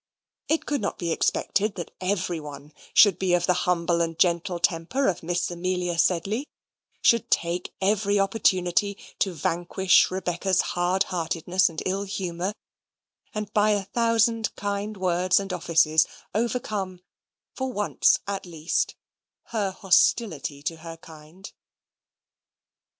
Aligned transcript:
it 0.49 0.65
could 0.65 0.81
not 0.81 0.97
be 0.97 1.11
expected 1.11 1.75
that 1.75 1.91
every 2.01 2.39
one 2.39 2.73
should 2.91 3.19
be 3.19 3.35
of 3.35 3.45
the 3.45 3.53
humble 3.69 4.01
and 4.01 4.17
gentle 4.17 4.57
temper 4.57 5.07
of 5.07 5.21
Miss 5.21 5.51
Amelia 5.51 5.99
Sedley; 5.99 6.47
should 7.03 7.29
take 7.29 7.71
every 7.79 8.19
opportunity 8.19 8.97
to 9.19 9.31
vanquish 9.31 10.09
Rebecca's 10.09 10.61
hard 10.73 11.03
heartedness 11.03 11.69
and 11.69 11.83
ill 11.85 12.01
humour; 12.01 12.51
and, 13.35 13.53
by 13.53 13.73
a 13.73 13.83
thousand 13.83 14.55
kind 14.55 14.97
words 14.97 15.39
and 15.39 15.53
offices, 15.53 16.07
overcome, 16.33 17.01
for 17.53 17.71
once 17.71 18.17
at 18.25 18.47
least, 18.47 18.95
her 19.49 19.69
hostility 19.69 20.63
to 20.63 20.77
her 20.77 20.97
kind. 20.97 21.51